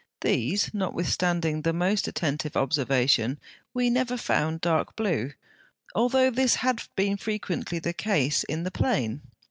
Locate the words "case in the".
7.93-8.71